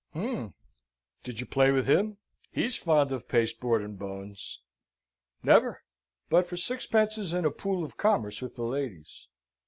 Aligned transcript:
"Hm! 0.13 0.55
Did 1.21 1.41
you 1.41 1.45
play 1.45 1.69
with 1.69 1.85
him? 1.87 2.17
He's 2.51 2.75
fond 2.75 3.11
of 3.11 3.27
pasteboard 3.27 3.83
and 3.83 3.99
bones." 3.99 4.59
"Never, 5.43 5.83
but 6.27 6.47
for 6.47 6.57
sixpences 6.57 7.33
and 7.33 7.45
a 7.45 7.51
pool 7.51 7.83
of 7.83 7.97
commerce 7.97 8.41
with 8.41 8.55
the 8.55 8.63
ladies." 8.65 9.27